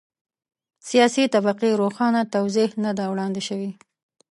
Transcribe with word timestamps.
سیاسي 0.87 1.23
طبقې 1.35 1.69
روښانه 1.81 2.21
توضیح 2.35 2.69
نه 2.83 2.91
ده 2.97 3.05
وړاندې 3.11 3.41
شوې. 3.47 3.71